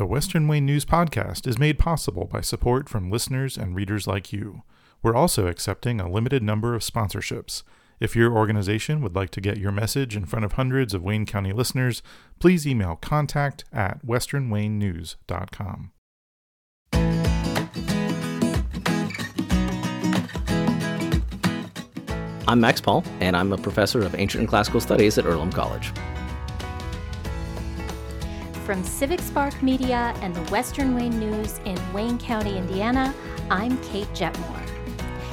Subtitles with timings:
[0.00, 4.32] The Western Wayne News Podcast is made possible by support from listeners and readers like
[4.32, 4.62] you.
[5.02, 7.64] We're also accepting a limited number of sponsorships.
[8.00, 11.26] If your organization would like to get your message in front of hundreds of Wayne
[11.26, 12.02] County listeners,
[12.38, 15.92] please email contact at westernwaynenews.com.
[22.48, 25.92] I'm Max Paule, and I'm a professor of ancient and classical studies at Earlham College.
[28.70, 33.12] From Civic Spark Media and the Western Wayne News in Wayne County, Indiana,
[33.50, 34.64] I'm Kate Jetmore.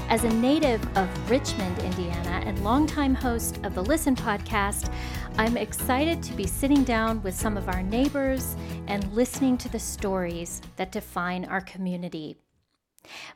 [0.10, 4.92] As a native of Richmond, Indiana, and longtime host of the Listen podcast,
[5.38, 8.56] I'm excited to be sitting down with some of our neighbors
[8.88, 12.38] and listening to the stories that define our community.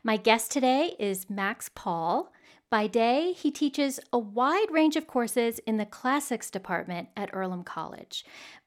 [0.04, 2.32] My guest today is Max Paule.
[2.72, 7.66] By day, he teaches a wide range of courses in the classics department at Earlham
[7.66, 8.24] College.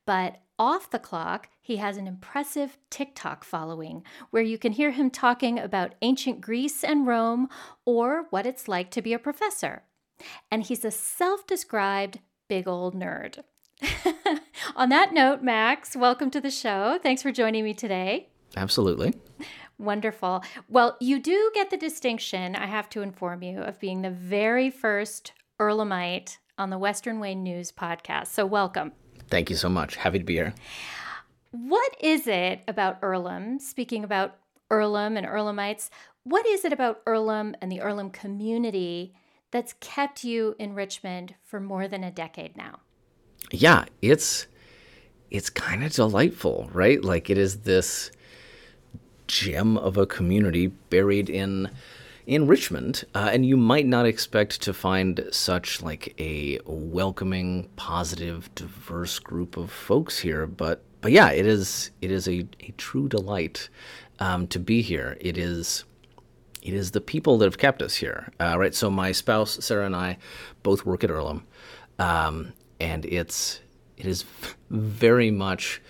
[0.06, 5.10] But off the clock, he has an impressive TikTok following where you can hear him
[5.10, 7.48] talking about ancient Greece and Rome
[7.84, 9.82] or what it's like to be a professor.
[10.50, 13.42] And he's a self described big old nerd.
[14.76, 16.98] On that note, Max, welcome to the show.
[17.02, 18.28] Thanks for joining me today.
[18.56, 19.14] Absolutely.
[19.78, 20.44] Wonderful.
[20.68, 24.70] Well, you do get the distinction, I have to inform you, of being the very
[24.70, 28.28] first Earlhamite on the Western Wayne News podcast.
[28.28, 28.92] So, welcome.
[29.34, 29.96] Thank you so much.
[29.96, 30.54] Happy to be here.
[31.50, 34.36] What is it about Earlham, speaking about
[34.70, 35.90] Earlham and Earlhamites,
[36.22, 39.12] what is it about Earlham and the Earlham community
[39.50, 42.78] that's kept you in Richmond for more than a decade now?
[43.50, 44.46] Yeah, it's
[45.32, 47.02] it's kind of delightful, right?
[47.02, 48.12] Like it is this
[49.26, 51.72] gem of a community buried in
[52.26, 58.54] in Richmond, uh, and you might not expect to find such like a welcoming, positive,
[58.54, 60.46] diverse group of folks here.
[60.46, 63.68] But but yeah, it is it is a, a true delight
[64.20, 65.18] um, to be here.
[65.20, 65.84] It is
[66.62, 68.74] it is the people that have kept us here, uh, right?
[68.74, 70.16] So my spouse Sarah and I
[70.62, 71.46] both work at Earlham,
[71.98, 73.60] um, and it's
[73.98, 74.24] it is
[74.70, 75.82] very much.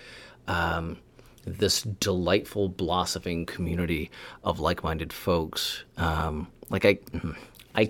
[0.47, 0.97] Um,
[1.45, 4.11] this delightful blossoming community
[4.43, 5.83] of like-minded folks.
[5.97, 6.97] Um, like I,
[7.75, 7.87] I,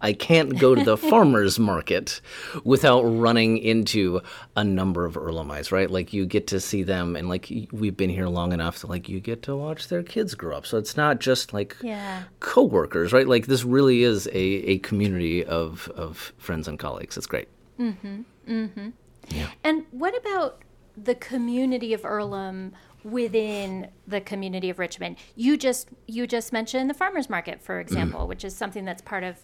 [0.00, 2.20] I can't go to the farmers market
[2.64, 4.22] without running into
[4.56, 5.90] a number of Earlhamites, right?
[5.90, 9.08] Like you get to see them, and like we've been here long enough to like
[9.08, 10.66] you get to watch their kids grow up.
[10.66, 12.24] So it's not just like yeah.
[12.40, 13.28] coworkers, right?
[13.28, 17.16] Like this really is a, a community of of friends and colleagues.
[17.16, 17.48] It's great.
[17.78, 18.22] Mm-hmm.
[18.48, 18.88] Mm-hmm.
[19.28, 19.48] Yeah.
[19.64, 20.62] And what about
[20.96, 22.72] the community of Earlham
[23.06, 25.16] within the community of Richmond.
[25.36, 28.28] You just you just mentioned the farmers market, for example, mm.
[28.28, 29.38] which is something that's part of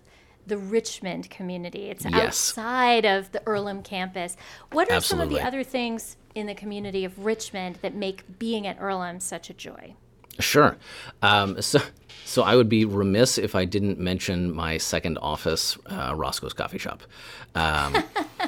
[0.46, 1.88] the Richmond community.
[1.88, 2.14] It's yes.
[2.14, 4.36] outside of the Earlham campus.
[4.72, 5.06] What are Absolutely.
[5.06, 9.20] some of the other things in the community of Richmond that make being at Earlham
[9.20, 9.94] such a joy?
[10.40, 10.76] Sure.
[11.20, 11.80] Um, so,
[12.24, 16.78] so I would be remiss if I didn't mention my second office, uh, Roscoe's Coffee
[16.78, 17.04] Shop.
[17.54, 18.02] Um,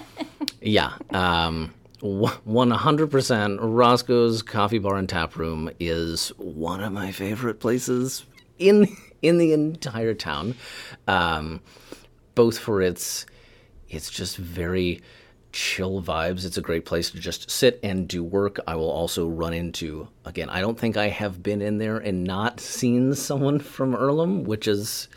[0.60, 0.94] yeah.
[1.10, 1.72] Um,
[2.04, 8.26] 100% Roscoe's Coffee Bar and Tap Room is one of my favorite places
[8.58, 10.54] in in the entire town.
[11.08, 11.62] Um,
[12.34, 13.24] both for its
[13.88, 15.00] it's just very
[15.52, 16.44] chill vibes.
[16.44, 18.58] It's a great place to just sit and do work.
[18.66, 20.50] I will also run into again.
[20.50, 24.68] I don't think I have been in there and not seen someone from Earlham, which
[24.68, 25.08] is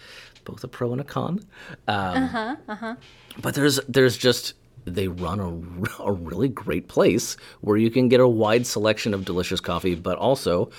[0.46, 1.42] both a pro and a con.
[1.90, 2.56] Um, uh huh.
[2.70, 2.96] Uh huh.
[3.42, 4.54] But there's there's just
[4.88, 9.26] they run a, a really great place where you can get a wide selection of
[9.26, 10.70] delicious coffee, but also,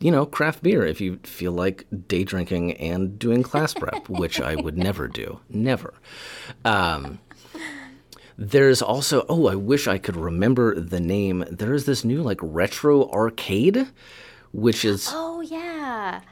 [0.00, 4.40] you know, craft beer if you feel like day drinking and doing class prep, which
[4.40, 5.40] I would never do.
[5.48, 5.94] Never.
[6.64, 7.20] Um,
[8.36, 11.44] there's also, oh, I wish I could remember the name.
[11.50, 13.86] There is this new, like, retro arcade,
[14.52, 15.08] which is.
[15.12, 16.22] Oh, yeah.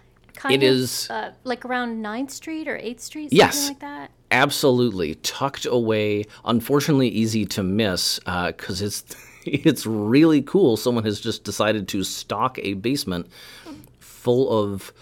[0.41, 3.81] Kind it of, is uh, like around 9th Street or 8th Street, something yes, like
[3.81, 6.25] that absolutely tucked away.
[6.45, 9.05] Unfortunately, easy to miss because uh, it's
[9.45, 10.77] it's really cool.
[10.77, 13.27] Someone has just decided to stock a basement
[13.99, 14.93] full of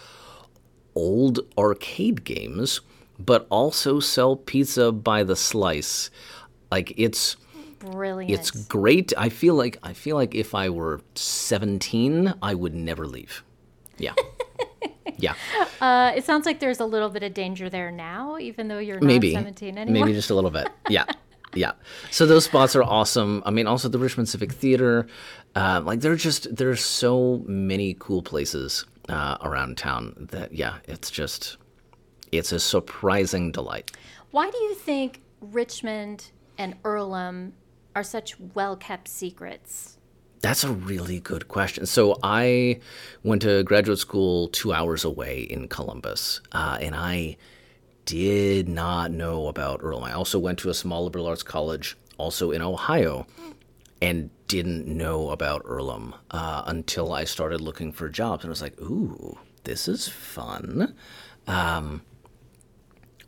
[0.94, 2.80] old arcade games,
[3.18, 6.10] but also sell pizza by the slice.
[6.70, 7.36] Like it's
[7.78, 8.32] brilliant.
[8.32, 9.12] It's great.
[9.16, 13.44] I feel like I feel like if I were 17, I would never leave.
[13.98, 14.14] Yeah.
[15.18, 15.34] Yeah.
[15.80, 19.00] Uh, it sounds like there's a little bit of danger there now, even though you're
[19.00, 20.06] not maybe, 17 anymore.
[20.06, 20.68] Maybe just a little bit.
[20.88, 21.04] Yeah.
[21.54, 21.72] yeah.
[22.10, 23.42] So those spots are awesome.
[23.44, 25.06] I mean, also the Richmond Civic Theater.
[25.54, 30.76] Uh, like, there are just, there's so many cool places uh, around town that, yeah,
[30.84, 31.56] it's just,
[32.32, 33.90] it's a surprising delight.
[34.30, 37.54] Why do you think Richmond and Earlham
[37.94, 39.97] are such well kept secrets
[40.40, 41.86] That's a really good question.
[41.86, 42.80] So I
[43.24, 47.36] went to graduate school two hours away in Columbus, uh, and I
[48.04, 50.04] did not know about Earlham.
[50.04, 53.26] I also went to a small liberal arts college, also in Ohio,
[54.00, 58.62] and didn't know about Earlham uh, until I started looking for jobs, and I was
[58.62, 60.94] like, "Ooh, this is fun."
[61.46, 62.02] Um,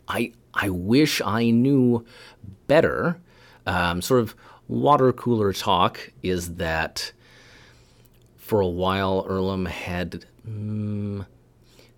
[0.07, 2.05] I I wish I knew
[2.67, 3.19] better.
[3.67, 4.35] Um, sort of
[4.71, 7.11] water cooler talk is that
[8.37, 11.25] for a while Earlham had mm,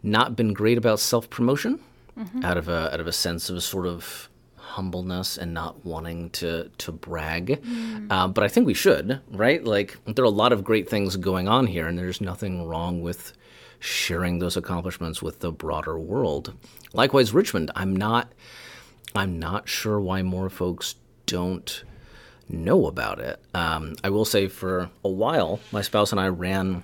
[0.01, 1.79] not been great about self promotion,
[2.17, 2.43] mm-hmm.
[2.43, 6.69] out of a out of a sense of sort of humbleness and not wanting to
[6.79, 7.61] to brag.
[7.61, 8.07] Mm.
[8.09, 9.63] Uh, but I think we should, right?
[9.63, 13.01] Like there are a lot of great things going on here, and there's nothing wrong
[13.01, 13.33] with
[13.79, 16.53] sharing those accomplishments with the broader world.
[16.93, 18.33] Likewise, Richmond, I'm not
[19.15, 20.95] I'm not sure why more folks
[21.27, 21.83] don't
[22.49, 23.39] know about it.
[23.53, 26.83] Um, I will say for a while, my spouse and I ran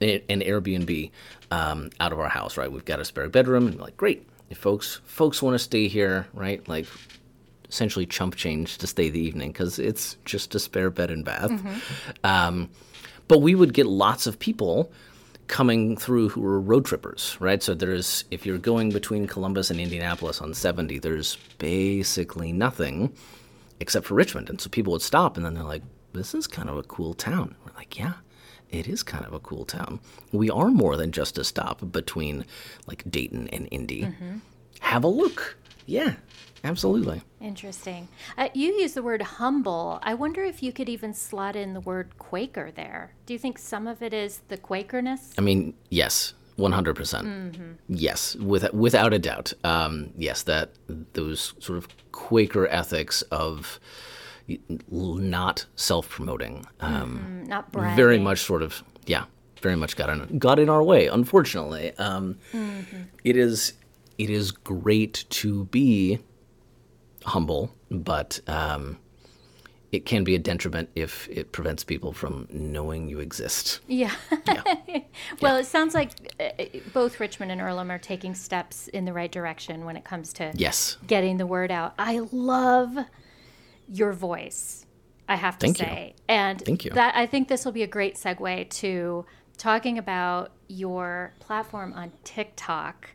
[0.00, 1.10] an Airbnb
[1.50, 2.56] um, out of our house.
[2.56, 4.26] Right, we've got a spare bedroom, and we're like, great.
[4.50, 6.86] If folks folks want to stay here, right, like
[7.68, 11.50] essentially chump change to stay the evening because it's just a spare bed and bath.
[11.50, 11.78] Mm-hmm.
[12.24, 12.70] Um,
[13.26, 14.90] but we would get lots of people
[15.48, 17.62] coming through who were road trippers, right?
[17.62, 23.14] So there's, if you're going between Columbus and Indianapolis on 70, there's basically nothing
[23.80, 24.48] except for Richmond.
[24.50, 25.82] And so people would stop and then they're like,
[26.12, 27.54] this is kind of a cool town.
[27.64, 28.14] We're like, yeah,
[28.70, 30.00] it is kind of a cool town.
[30.32, 32.44] We are more than just a stop between
[32.86, 34.02] like Dayton and Indy.
[34.02, 34.38] Mm-hmm.
[34.80, 35.56] Have a look.
[35.86, 36.14] Yeah,
[36.64, 37.22] absolutely.
[37.40, 38.08] Interesting.
[38.36, 39.98] Uh, you use the word humble.
[40.02, 43.12] I wonder if you could even slot in the word Quaker there.
[43.26, 45.34] Do you think some of it is the Quakerness?
[45.38, 46.94] I mean, yes, 100%.
[46.94, 47.72] percent mm-hmm.
[47.88, 49.52] Yes, with, without a doubt.
[49.64, 50.72] Um, yes, that
[51.14, 53.78] those sort of Quaker ethics of
[54.90, 57.44] not self-promoting, um, mm-hmm.
[57.44, 57.96] not bragging.
[57.96, 59.24] very much sort of yeah,
[59.62, 61.06] very much got in got in our way.
[61.06, 63.02] Unfortunately, um, mm-hmm.
[63.24, 63.74] it is
[64.16, 66.18] it is great to be
[67.24, 68.98] humble, but um,
[69.90, 73.80] it can be a detriment if it prevents people from knowing you exist.
[73.86, 74.14] Yeah.
[74.46, 74.62] yeah.
[75.40, 75.60] well, yeah.
[75.60, 79.86] it sounds like uh, both Richmond and Earlham are taking steps in the right direction
[79.86, 81.94] when it comes to yes getting the word out.
[81.98, 82.98] I love
[83.88, 84.84] your voice.
[85.28, 86.24] I have to Thank say, you.
[86.28, 86.90] and Thank you.
[86.92, 89.26] that I think this will be a great segue to
[89.58, 93.10] talking about your platform on TikTok.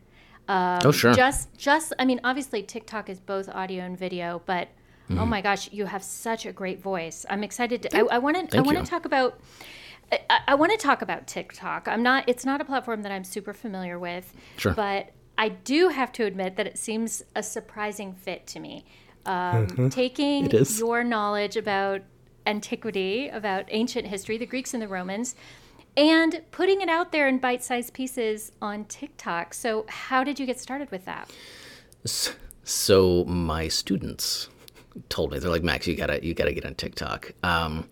[0.46, 1.14] Um, oh sure.
[1.14, 4.68] Just, just, I mean, obviously TikTok is both audio and video, but
[5.08, 5.18] Mm-hmm.
[5.18, 7.26] Oh my gosh, you have such a great voice.
[7.28, 8.08] I'm excited to.
[8.10, 8.58] I want to.
[8.58, 9.38] I want to talk about.
[10.12, 11.88] I, I want to talk about TikTok.
[11.88, 12.24] I'm not.
[12.26, 14.32] It's not a platform that I'm super familiar with.
[14.56, 14.72] Sure.
[14.72, 18.84] But I do have to admit that it seems a surprising fit to me.
[19.26, 19.88] Um, mm-hmm.
[19.88, 22.02] Taking your knowledge about
[22.46, 25.34] antiquity, about ancient history, the Greeks and the Romans,
[25.96, 29.54] and putting it out there in bite-sized pieces on TikTok.
[29.54, 31.30] So, how did you get started with that?
[32.04, 34.48] So, my students
[35.08, 37.32] told me they're like Max, you gotta you gotta get on TikTok.
[37.42, 37.88] Um,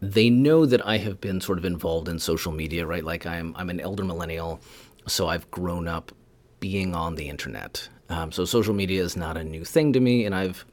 [0.00, 3.04] they know that I have been sort of involved in social media, right?
[3.04, 4.60] Like I'm I'm an elder millennial,
[5.06, 6.12] so I've grown up
[6.60, 7.88] being on the internet.
[8.08, 10.64] Um, so social media is not a new thing to me, and I've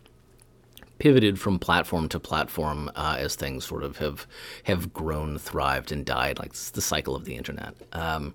[0.98, 4.28] pivoted from platform to platform uh, as things sort of have
[4.64, 6.40] have grown, thrived, and died.
[6.40, 7.74] Like it's the cycle of the internet.
[7.94, 8.34] Um,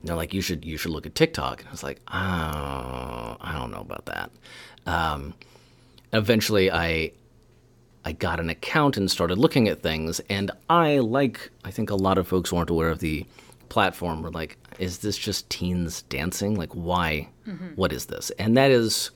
[0.00, 1.60] and they're like, you should you should look at TikTok.
[1.60, 4.30] And I was like, oh, I don't know about that.
[4.86, 5.34] Um,
[6.12, 7.12] eventually I
[8.04, 11.94] I got an account and started looking at things and I like I think a
[11.94, 13.26] lot of folks weren't aware of the
[13.68, 16.54] platform were like is this just teens dancing?
[16.54, 17.28] Like why?
[17.46, 17.68] Mm-hmm.
[17.76, 18.30] what is this?
[18.38, 19.10] And that is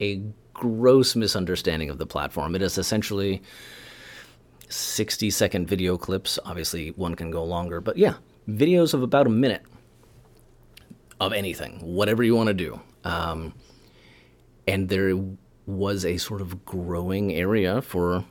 [0.00, 2.54] a gross misunderstanding of the platform.
[2.54, 3.42] It is essentially
[4.68, 6.38] 60 second video clips.
[6.44, 8.14] Obviously one can go longer but yeah
[8.48, 9.62] videos of about a minute
[11.20, 12.80] of anything whatever you want to do.
[13.04, 13.54] Um,
[14.68, 15.18] and there
[15.78, 18.24] was a sort of growing area for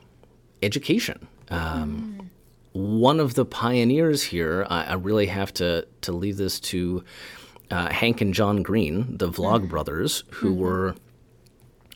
[0.62, 1.26] education.
[1.48, 2.26] Um, mm.
[2.72, 7.04] One of the pioneers here, I, I, really have to, to leave this to
[7.70, 9.68] uh, Hank and John Green, the Vlog mm.
[9.68, 10.60] brothers, who mm-hmm.
[10.60, 10.94] were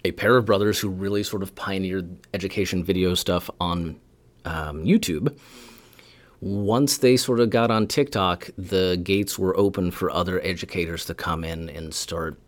[0.04, 4.00] a pair of brothers who really sort of pioneered education video stuff on
[4.44, 5.36] um, YouTube.
[6.40, 11.14] Once they sort of got on TikTok, the gates were open for other educators to
[11.14, 12.38] come in and start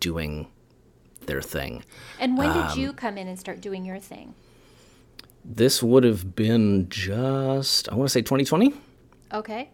[0.00, 0.46] doing
[1.26, 1.84] their thing.
[2.18, 4.34] And when did um, you come in and start doing your thing?
[5.44, 8.74] This would have been just, I want to say 2020.
[9.32, 9.70] Okay.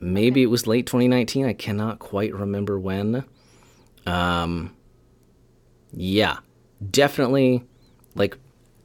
[0.00, 0.42] Maybe okay.
[0.42, 1.46] it was late 2019.
[1.46, 3.24] I cannot quite remember when.
[4.06, 4.74] Um,
[5.92, 6.38] yeah,
[6.90, 7.64] definitely
[8.14, 8.36] like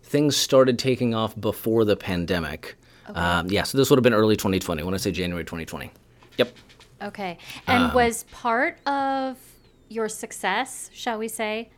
[0.03, 2.75] things started taking off before the pandemic.
[3.07, 4.83] Um, yeah, so this would have been early 2020.
[4.83, 5.91] When I say January 2020.
[6.37, 6.55] Yep.
[7.01, 7.37] Okay.
[7.67, 9.37] And Um, was part of
[9.89, 11.69] your success, shall we say,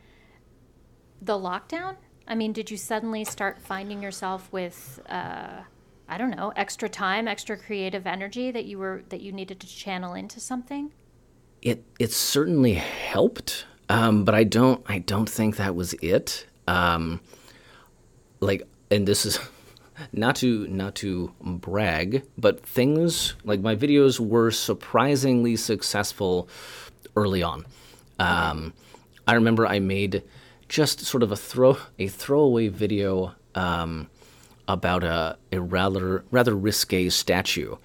[1.26, 1.96] the lockdown?
[2.28, 5.62] I mean, did you suddenly start finding yourself with, uh,
[6.08, 9.68] I don't know, extra time, extra creative energy that you were that you needed to
[9.68, 10.92] channel into something?
[11.66, 16.46] it it certainly helped, um, but I don't I don't think that was it.
[16.68, 17.20] Um,
[18.40, 19.40] like, and this is
[20.14, 26.48] not to not to brag, but things like my videos were surprisingly successful
[27.16, 27.66] early on.
[28.20, 28.74] Um,
[29.28, 30.22] I remember I made
[30.70, 34.10] just sort of a throw a throwaway video um,
[34.68, 37.76] about a, a rather rather risque statue,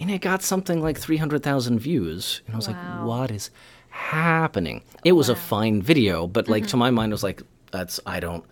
[0.00, 2.42] and it got something like three hundred thousand views.
[2.46, 2.74] And I was Wow.
[2.74, 3.50] like, "What is
[3.90, 7.42] happening?" It was a fine video, but like to my mind, it was like,
[7.72, 8.44] "That's I don't."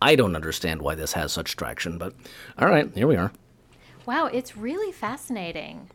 [0.00, 2.14] I don't understand why this has such traction, but
[2.56, 3.32] all right, here we are.
[4.06, 5.90] Wow, it's really fascinating.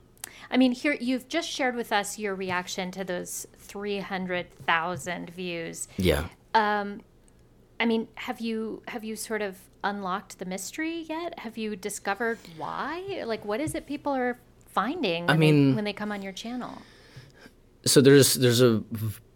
[0.52, 5.88] I mean, here you've just shared with us your reaction to those 300,000 views.
[5.98, 6.26] Yeah.
[7.84, 11.38] I mean, have you have you sort of unlocked the mystery yet?
[11.40, 13.24] Have you discovered why?
[13.26, 16.32] Like what is it people are finding when, mean- they, when they come on your
[16.32, 16.82] channel?
[17.86, 18.82] So there's there's a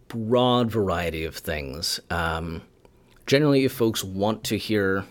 [0.08, 2.00] broad variety of things.
[2.08, 2.62] Um,
[3.26, 5.04] generally, if folks want to hear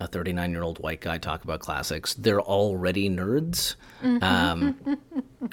[0.00, 3.74] a 39 year old white guy talk about classics, they're already nerds.
[4.02, 4.98] Um,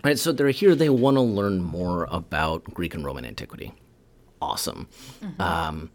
[0.06, 0.74] right, so they're here.
[0.74, 3.74] They want to learn more about Greek and Roman antiquity.
[4.42, 4.88] Awesome.
[5.38, 5.92] Um,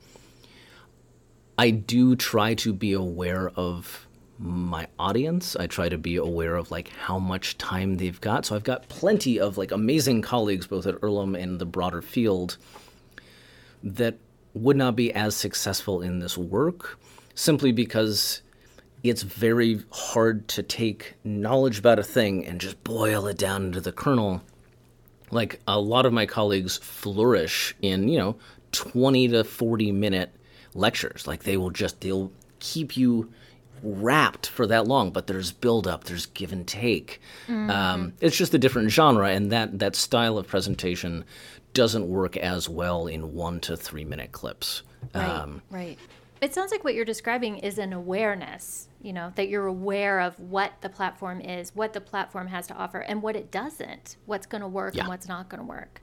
[1.56, 4.06] I do try to be aware of
[4.38, 5.54] my audience.
[5.56, 8.46] I try to be aware of like how much time they've got.
[8.46, 12.56] So I've got plenty of like amazing colleagues both at Earlham and the broader field
[13.82, 14.16] that
[14.54, 16.98] would not be as successful in this work
[17.34, 18.40] simply because
[19.02, 23.80] it's very hard to take knowledge about a thing and just boil it down into
[23.80, 24.40] the kernel
[25.30, 28.36] like a lot of my colleagues flourish in you know
[28.72, 30.30] 20 to 40 minute
[30.74, 33.30] lectures like they will just they'll keep you
[33.82, 38.54] wrapped for that long but there's build up there's give and take um, it's just
[38.54, 41.24] a different genre and that that style of presentation
[41.74, 44.82] doesn't work as well in one to three minute clips
[45.14, 45.28] Right.
[45.28, 45.98] um, right.
[46.40, 50.38] It sounds like what you're describing is an awareness, you know, that you're aware of
[50.40, 54.46] what the platform is, what the platform has to offer, and what it doesn't, what's
[54.46, 55.02] going to work Yeah.
[55.02, 56.00] and what's not going to work.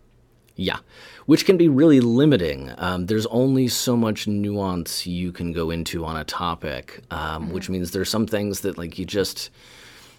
[0.55, 0.79] Yeah,
[1.25, 2.71] which can be really limiting.
[2.77, 7.69] Um, there's only so much nuance you can go into on a topic, um, which
[7.69, 9.49] means there's some things that like you just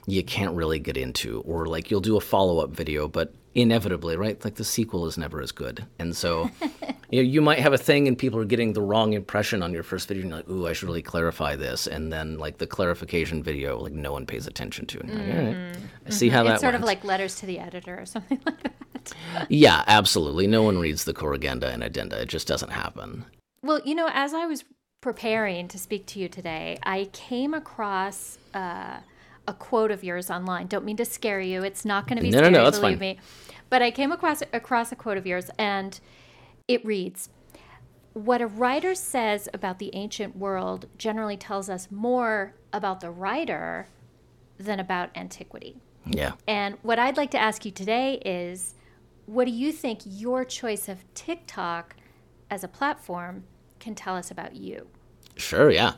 [0.07, 4.17] you can't really get into, or like you'll do a follow up video, but inevitably,
[4.17, 4.43] right?
[4.45, 6.51] Like the sequel is never as good, and so
[7.11, 9.73] you know, you might have a thing and people are getting the wrong impression on
[9.73, 12.59] your first video, and you're like, "Ooh, I should really clarify this," and then like
[12.59, 16.11] the clarification video, like no one pays attention to, and you're like, all right, I
[16.11, 18.73] see how that It's sort of like letters to the editor or something like
[19.05, 19.51] that.
[19.51, 20.47] Yeah, absolutely.
[20.47, 22.21] No one reads the corrigenda and addenda.
[22.21, 23.25] It just doesn't happen.
[23.63, 24.65] Well, you know, as I was
[25.01, 28.99] preparing to speak to you today, I came across uh,
[29.47, 30.67] a quote of yours online.
[30.67, 31.63] Don't mean to scare you.
[31.63, 33.17] It's not going to be No, no, scary, no, that's believe fine.
[33.17, 33.19] me.
[33.71, 35.99] But I came across across a quote of yours, and
[36.69, 37.29] it reads.
[38.15, 43.87] What a writer says about the ancient world generally tells us more about the writer
[44.59, 45.77] than about antiquity.
[46.05, 46.33] Yeah.
[46.47, 48.75] And what I'd like to ask you today is
[49.27, 51.97] what do you think your choice of TikTok
[52.51, 53.45] as a platform
[53.79, 54.89] can tell us about you?
[55.37, 55.95] Sure, yeah.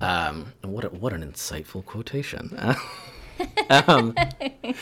[0.00, 2.58] Um, what a, what an insightful quotation.
[3.70, 4.14] um,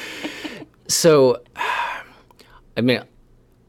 [0.89, 1.43] so,
[2.77, 3.03] I mean,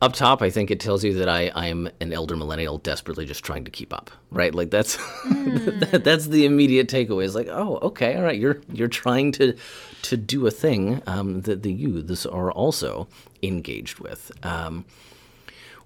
[0.01, 3.25] up top, I think it tells you that I, I am an elder millennial desperately
[3.25, 4.53] just trying to keep up, right?
[4.53, 7.23] Like that's that, that's the immediate takeaway.
[7.23, 9.55] Is like, oh, okay, all right, you're you're trying to
[10.03, 13.07] to do a thing um, that the youths are also
[13.41, 14.85] engaged with, um,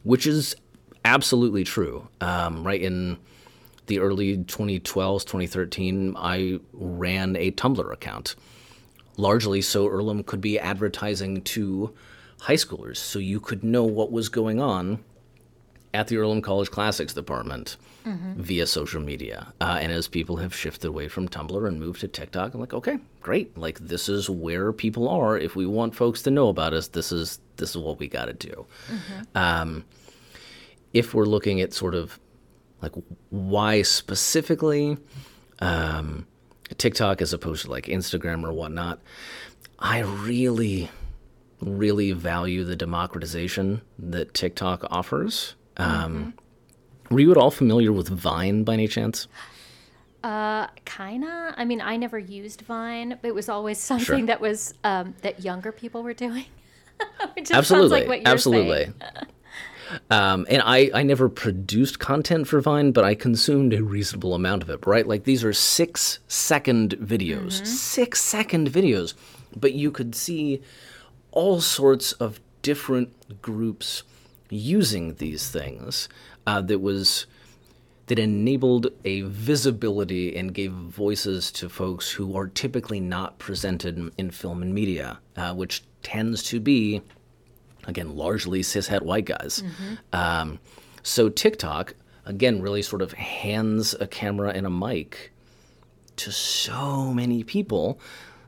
[0.03, 0.55] which is
[1.05, 2.81] absolutely true, um, right?
[2.81, 3.17] In
[3.87, 8.35] the early 2012s, 2013, I ran a Tumblr account,
[9.15, 11.93] largely so Earlham could be advertising to
[12.41, 15.03] high schoolers, so you could know what was going on
[15.93, 17.77] at the Earlham College Classics department
[18.37, 19.53] via social media.
[19.61, 22.73] Uh, and as people have shifted away from Tumblr and moved to TikTok, I'm like,
[22.73, 23.55] okay, great.
[23.55, 25.37] Like this is where people are.
[25.37, 28.25] If we want folks to know about us, this is this is what we got
[28.25, 28.65] to do.
[29.35, 29.85] Um,
[30.93, 32.19] if we're looking at sort of
[32.81, 32.93] like
[33.29, 34.97] why specifically
[35.59, 36.25] um,
[36.79, 38.99] TikTok as opposed to like Instagram or whatnot,
[39.77, 40.89] I really,
[41.61, 45.55] really value the democratization that TikTok offers.
[45.77, 46.33] Um,
[47.09, 49.27] Were you at all familiar with Vine by any chance?
[50.23, 51.53] Uh, kinda.
[51.57, 55.43] I mean, I never used Vine, but it was always something that was um, that
[55.43, 56.45] younger people were doing.
[57.51, 58.93] Absolutely like absolutely
[60.11, 64.61] um, and I, I never produced content for vine but i consumed a reasonable amount
[64.61, 69.15] of it right like these are six second videos six second videos
[69.55, 70.61] but you could see
[71.31, 74.03] all sorts of different groups
[74.49, 76.09] using these things
[76.45, 77.25] uh, that was
[78.07, 84.31] that enabled a visibility and gave voices to folks who are typically not presented in,
[84.31, 87.01] film and media, uh, which tends to be,
[87.85, 89.63] again, largely cishet white guys.
[90.11, 90.59] Um,
[91.03, 91.93] so TikTok,
[92.25, 95.31] again, really sort of hands a camera and a mic
[96.17, 97.97] to so many people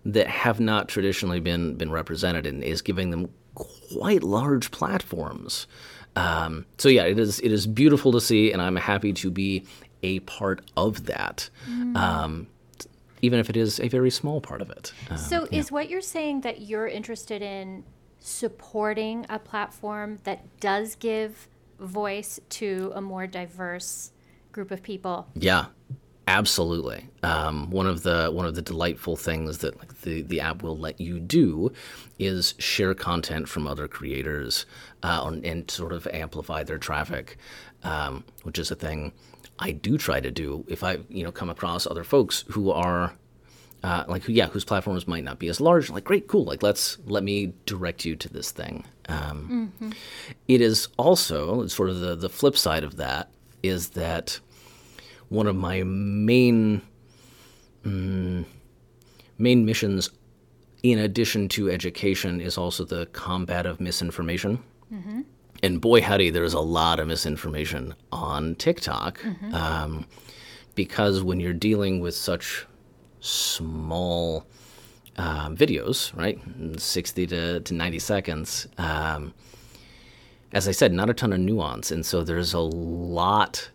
[0.05, 5.67] that have not traditionally been been represented and is giving them quite large platforms.
[6.15, 9.65] Um, so yeah, it is it is beautiful to see, and I'm happy to be
[10.03, 11.49] a part of that,
[11.95, 12.47] um,
[13.21, 14.91] even if it is a very small part of it.
[15.09, 17.83] Uh, So, is what you're saying that you're interested in
[18.19, 21.47] supporting a platform that does give
[21.79, 24.11] voice to a more diverse
[24.51, 25.27] group of people?
[25.35, 25.65] Yeah,
[26.27, 27.09] absolutely.
[27.21, 30.77] Um, one of the one of the delightful things that like, the the app will
[30.77, 31.71] let you do
[32.19, 34.65] is share content from other creators
[35.03, 37.37] uh, and, and sort of amplify their traffic,
[37.83, 39.11] um, which is a thing
[39.59, 43.13] I do try to do if I you know come across other folks who are.
[43.85, 45.89] Uh, like yeah, whose platforms might not be as large.
[45.89, 46.45] Like great, cool.
[46.45, 48.85] Like let's let me direct you to this thing.
[49.09, 49.73] Um,
[50.47, 53.29] It is also sort of the the flip side of that
[53.61, 54.39] is that
[55.33, 56.81] one of my main
[57.83, 58.45] mm,
[59.37, 60.09] main missions
[60.83, 64.61] in addition to education is also the combat of misinformation.
[65.63, 69.23] And boy howdy there's a lot of misinformation on tiktok
[69.53, 70.05] um,
[70.75, 72.65] because when you're dealing with such
[73.21, 74.45] small
[75.17, 76.39] um, videos right
[76.77, 79.33] 60 to, to 90 seconds um,
[80.53, 81.89] as I said, not a ton of nuance.
[81.89, 83.69] And so there's a lot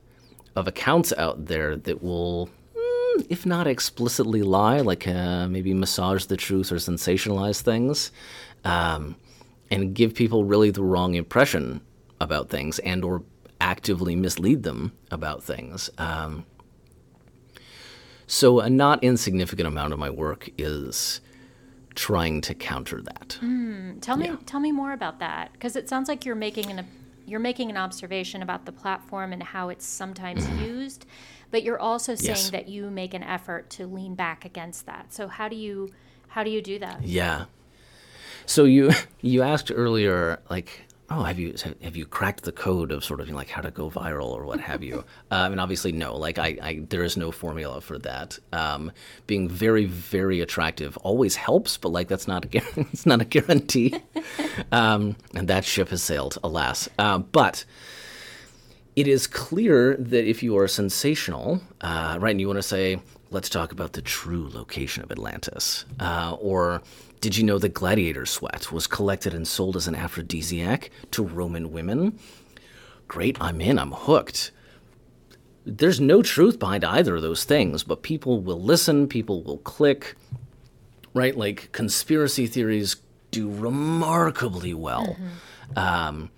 [0.56, 6.24] of accounts out there that will, mm, if not explicitly lie, like uh, maybe massage
[6.26, 8.10] the truth or sensationalize things,
[8.64, 9.16] um,
[9.70, 11.80] and give people really the wrong impression
[12.20, 13.22] about things and or
[13.60, 15.90] actively mislead them about things.
[15.98, 16.44] Um,
[18.26, 21.20] so a not insignificant amount of my work is
[21.94, 23.38] trying to counter that.
[24.00, 26.78] Tell me, tell me more about that, because it sounds like you're making an
[27.28, 30.64] you're making an observation about the platform and how it's sometimes mm-hmm.
[30.64, 31.06] used,
[31.50, 32.50] but you're also saying Yes.
[32.50, 35.12] that you make an effort to lean back against that.
[35.12, 35.90] So how do you
[36.28, 37.02] how do you do that?
[37.02, 37.46] Yeah.
[38.46, 43.04] So you you asked earlier, like, oh, have you have you cracked the code of
[43.04, 45.04] sort of you know, like how to go viral or what have you?
[45.30, 46.16] um, and obviously, no.
[46.16, 48.38] Like, I, I there is no formula for that.
[48.52, 48.92] Um,
[49.26, 53.94] being very very attractive always helps, but like that's not a it's not a guarantee.
[54.72, 56.88] um, and that ship has sailed, alas.
[56.98, 57.64] Uh, but
[58.96, 63.00] it is clear that if you are sensational, uh, right, and you want to say,
[63.30, 66.82] let's talk about the true location of Atlantis, uh, or
[67.20, 71.72] did you know that gladiator sweat was collected and sold as an aphrodisiac to Roman
[71.72, 72.18] women?
[73.06, 74.50] Great, I'm in, I'm hooked.
[75.64, 80.14] There's no truth behind either of those things, but people will listen, people will click,
[81.12, 81.36] right?
[81.36, 82.96] Like conspiracy theories
[83.30, 85.16] do remarkably well.
[85.76, 86.30] Um,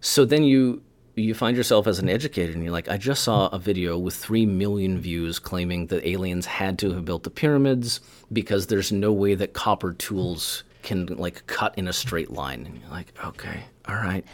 [0.00, 0.82] so then you
[1.14, 4.14] you find yourself as an educator and you're like, I just saw a video with
[4.14, 8.00] three million views claiming that aliens had to have built the pyramids
[8.32, 12.66] because there's no way that copper tools can like cut in a straight line.
[12.66, 14.24] And you're like, okay, all right.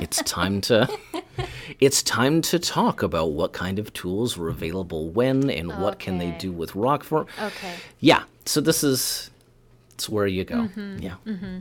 [0.00, 0.88] It's time to
[1.80, 6.18] it's time to talk about what kind of tools were available when and what can
[6.18, 7.74] they do with rock for Okay.
[7.98, 8.22] yeah.
[8.46, 9.30] So this is
[9.94, 10.68] it's where you go.
[10.98, 11.16] Yeah.
[11.26, 11.58] Mm-hmm.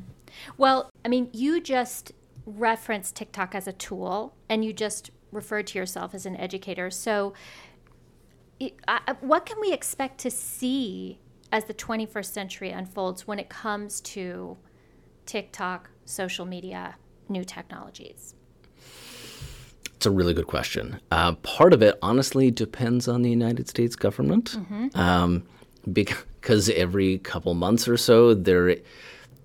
[0.57, 2.13] Well, I mean, you just
[2.57, 6.89] referenced TikTok as a tool, and you just referred to yourself as an educator.
[6.89, 7.33] So,
[8.59, 11.19] it, I, what can we expect to see
[11.51, 14.57] as the 21st century unfolds when it comes to
[15.25, 16.95] TikTok, social media,
[17.29, 18.35] new technologies?
[19.95, 20.99] It's a really good question.
[21.11, 24.55] Uh, part of it, honestly, depends on the United States government,
[24.95, 25.43] um,
[25.91, 28.77] because every couple months or so, there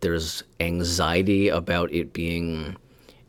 [0.01, 2.77] there's anxiety about it being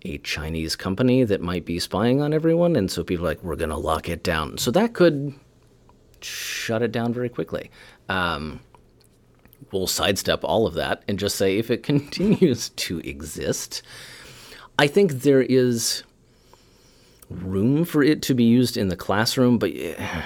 [0.05, 3.55] a Chinese company that might be spying on everyone, and so people are like, we're
[3.55, 4.57] gonna lock it down.
[4.57, 5.33] So that could
[6.21, 7.71] shut it down very quickly.
[8.09, 8.59] Um,
[9.71, 13.81] we'll sidestep all of that and just say if it continues to exist,
[14.77, 16.03] I think there is
[17.29, 20.21] room for it to be used in the classroom, but eh,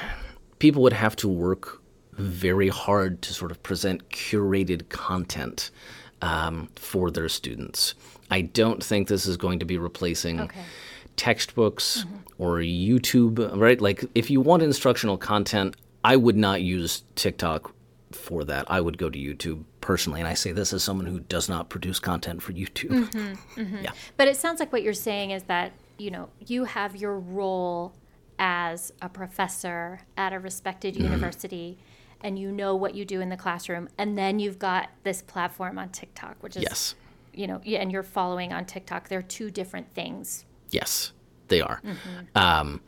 [0.59, 1.81] people would have to work
[2.13, 5.71] very hard to sort of present curated content
[6.21, 7.93] um, for their students.
[8.31, 10.61] I don't think this is going to be replacing Okay.
[11.15, 12.05] textbooks
[12.37, 13.79] or YouTube, right?
[13.81, 17.73] Like, if you want instructional content, I would not use TikTok
[18.11, 18.65] for that.
[18.69, 20.19] I would go to YouTube personally.
[20.21, 23.37] And I say this as someone who does not produce content for YouTube.
[23.83, 23.91] Yeah.
[24.17, 27.93] But it sounds like what you're saying is that, you know, you have your role
[28.39, 31.13] as a professor at a respected Mm-hmm.
[32.21, 35.77] And you know what you do in the classroom and then you've got this platform
[35.77, 36.95] on TikTok which is Yes.
[37.33, 39.07] you know, and you're following on TikTok.
[39.07, 40.45] They're two different things.
[40.71, 41.13] Yes,
[41.47, 41.81] they are.
[42.35, 42.81] Um,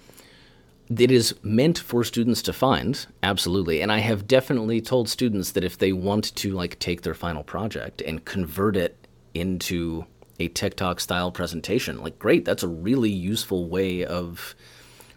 [0.97, 3.81] it is meant for students to find, absolutely.
[3.81, 7.43] And I have definitely told students that if they want to like take their final
[7.43, 10.05] project and convert it into
[10.39, 14.53] a TikTok style presentation, like great, that's a really useful way of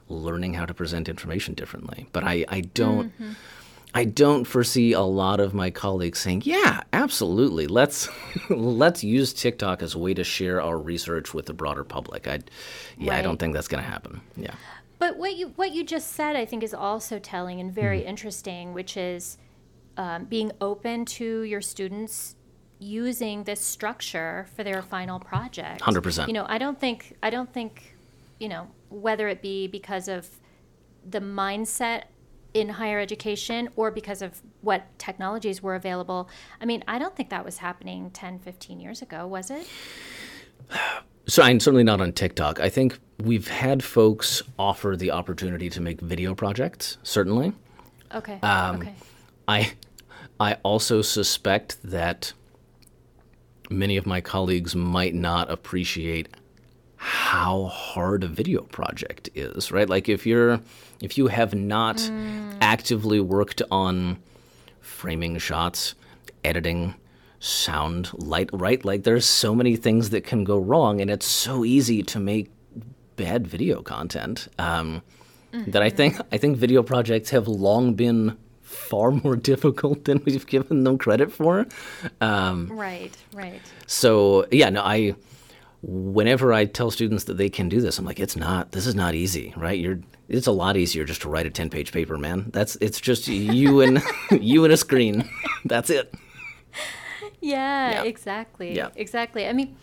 [0.09, 2.07] learning how to present information differently.
[2.13, 3.13] But I, I don't
[3.97, 7.67] I don't foresee a lot of my colleagues saying, "Yeah, absolutely.
[7.69, 8.09] Let's
[8.51, 12.41] let's use TikTok as a way to share our research with the broader public." I,
[12.99, 14.21] yeah, I don't think that's going to happen.
[14.37, 14.55] Yeah,
[14.99, 18.09] But what you what you just said, I think, is also telling and very Mm-hmm.
[18.09, 19.39] interesting, which is
[19.97, 22.35] um, being open to your students
[22.81, 25.81] using this structure for their final project.
[25.83, 26.27] 100%.
[26.27, 27.97] You know, I don't think I don't think,
[28.41, 30.29] you know, whether it be because of
[31.09, 32.05] the mindset
[32.55, 36.29] in higher education or because of what technologies were available.
[36.61, 39.67] I mean, I don't think that was happening 10, 15 years ago, was it?
[41.27, 42.61] so I'm certainly not on TikTok.
[42.61, 46.97] I think we've had folks offer the opportunity to make video projects.
[47.03, 47.53] Certainly,
[48.15, 48.39] Okay.
[48.43, 48.95] Um, okay.
[49.49, 49.73] I
[50.39, 52.33] I also suspect that
[53.71, 56.29] many of my colleagues might not appreciate
[57.07, 59.91] how hard a video project is, right?
[59.91, 60.61] Like if you're
[61.03, 62.01] if you have not
[62.63, 64.17] actively worked on
[64.81, 65.95] framing shots,
[66.45, 66.95] editing,
[67.41, 68.83] sound, light, right?
[68.83, 72.51] Like there's so many things that can go wrong and it's so easy to make
[73.17, 74.49] bad video content.
[74.59, 75.03] Um,
[75.53, 80.47] that I think I think video projects have long been far more difficult than we've
[80.47, 81.67] given them credit for.
[82.23, 83.61] Um, Right, right.
[83.87, 85.15] so yeah, no, I
[85.87, 88.73] whenever I tell students that they can do this, I'm like, it's not.
[88.73, 89.79] This is not easy, right?
[89.79, 90.01] You're.
[90.29, 92.51] It's a lot easier just to write a ten page paper, man.
[92.53, 95.29] That's it's just you and you and a screen.
[95.65, 96.15] That's it.
[97.41, 98.03] Yeah, Yeah.
[98.05, 98.75] exactly.
[98.75, 98.89] Yeah.
[98.97, 99.47] Exactly.
[99.47, 99.77] I mean,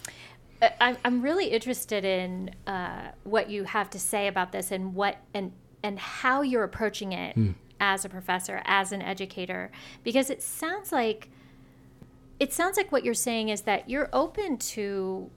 [0.62, 4.96] I- I'm I'm really interested in uh, what you have to say about this and
[4.96, 5.52] what and
[5.84, 7.36] and how you're approaching it
[7.80, 9.72] as a professor, as an educator,
[10.04, 11.30] because it sounds like
[12.40, 15.30] it sounds like what you're saying is that you're open to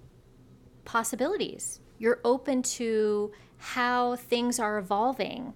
[0.84, 1.80] possibilities.
[1.98, 5.54] You're open to how things are evolving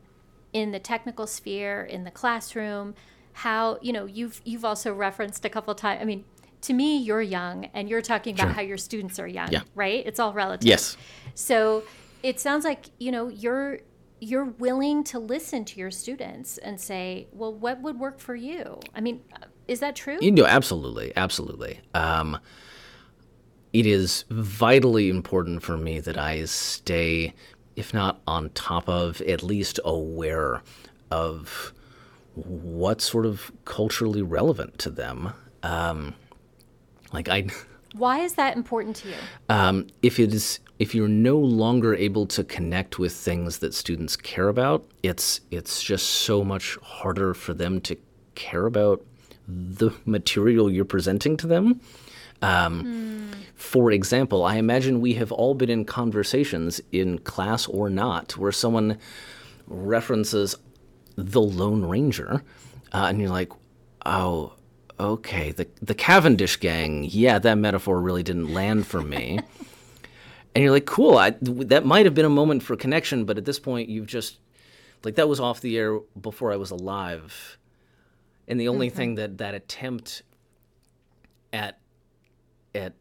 [0.53, 2.95] in the technical sphere, in the classroom,
[3.35, 6.01] how, you know, you've you've also referenced a couple times.
[6.01, 6.25] I mean,
[6.63, 8.53] to me, you're young and you're talking about Sure.
[8.55, 9.61] how your students are young, Yeah.
[9.75, 10.05] right?
[10.07, 10.67] It's all relative.
[10.67, 10.97] Yes.
[11.35, 11.85] So
[12.23, 13.81] it sounds like, you know, you're
[14.21, 18.81] you're willing to listen to your students and say, well, what would work for you?
[18.93, 19.21] I mean,
[19.69, 20.19] is that true?
[20.21, 21.79] You know, absolutely, absolutely.
[21.95, 22.39] Um,
[23.73, 27.35] it is vitally important for me that I stay,
[27.77, 30.63] if not on top of, at least aware
[31.11, 31.73] of
[32.35, 35.33] what's sort of culturally relevant to them.
[35.63, 36.15] Um,
[37.13, 37.47] like I,
[37.95, 39.15] Why is that important to you?
[39.49, 44.17] um, if it is, if you're no longer able to connect with things that students
[44.17, 47.97] care about, it's it's just so much harder for them to
[48.35, 49.05] care about
[49.47, 51.81] the material you're presenting to them.
[52.43, 58.37] Um, For example, I imagine we have all been in conversations in class or not
[58.37, 58.99] where someone
[59.67, 60.55] references
[61.17, 62.45] the Lone Ranger,
[62.93, 63.51] uh, and you're like,
[64.07, 64.53] oh,
[65.01, 67.05] okay, the the Cavendish gang.
[67.11, 69.41] Yeah, that metaphor really didn't land for me.
[70.55, 71.19] and you're like, cool.
[71.19, 74.39] I, that might have been a moment for connection, but at this point, you've just
[75.05, 77.59] like that was off the air before I was alive,
[78.47, 80.23] and the only thing that that attempt
[81.53, 81.79] at
[82.79, 82.93] at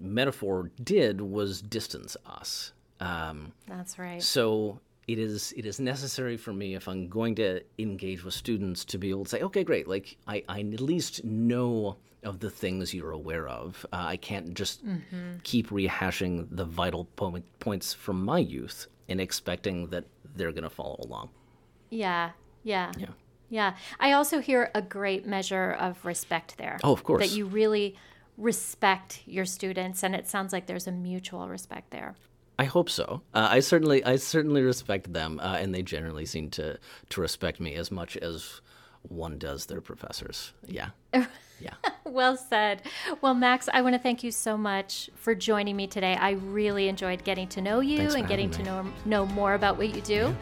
[0.00, 2.72] metaphor did was distance us.
[3.00, 4.22] Um, That's right.
[4.22, 8.84] so it is it is necessary for me if I'm going to engage with students
[8.86, 12.50] to be able to say, okay, great, like I, I at least know of the
[12.50, 13.86] things you're aware of.
[13.92, 14.82] Uh, I can't just
[15.44, 20.70] keep rehashing the vital po- points from my youth and expecting that they're going to
[20.70, 21.28] follow along.
[21.90, 22.30] Yeah,
[22.64, 23.06] yeah, Yeah.
[23.48, 23.76] yeah.
[24.00, 26.80] I also hear a great measure of respect there.
[26.82, 27.22] Oh, of course.
[27.28, 27.94] That you really
[28.36, 32.14] respect your students, and it sounds like there's a mutual respect there.
[32.58, 33.22] I hope so.
[33.34, 36.78] Uh, I certainly, I certainly respect them, uh, and they generally seem to
[37.10, 38.60] to respect me as much as
[39.02, 40.52] one does their professors.
[40.66, 40.90] Yeah.
[41.58, 41.72] Yeah.
[42.04, 42.82] well said.
[43.22, 46.14] Well, Max, I want to thank you so much for joining me today.
[46.14, 49.78] I really enjoyed getting to know you Thanks and getting to know know more about
[49.78, 50.36] what you do.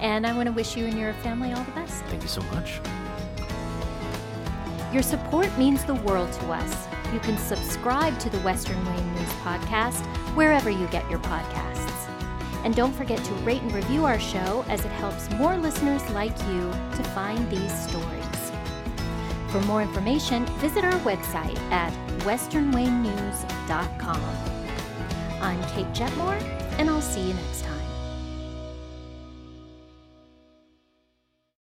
[0.00, 2.04] And I want to wish you and your family all the best.
[2.04, 2.78] Thank you so much.
[4.92, 6.89] Your support means the world to us.
[7.12, 12.08] You can subscribe to the Western Wayne News Podcast wherever you get your podcasts.
[12.64, 16.36] And don't forget to rate and review our show as it helps more listeners like
[16.48, 18.52] you to find these stories.
[19.48, 24.22] For more information, visit our website at westernwaynenews.com.
[25.40, 26.40] I'm Kate Jetmore,
[26.78, 27.69] and I'll see you next time.